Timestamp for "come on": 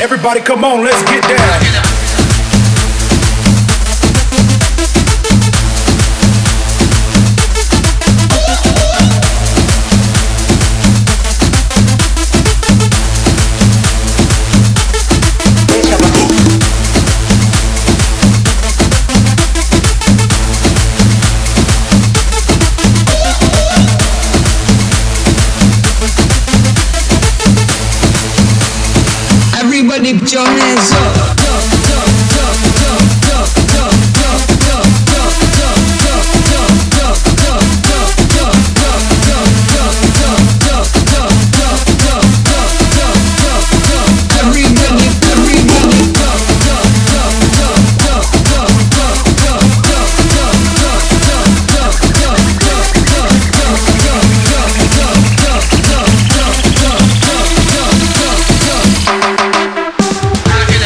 0.40-0.84